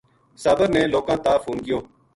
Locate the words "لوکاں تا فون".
0.93-1.57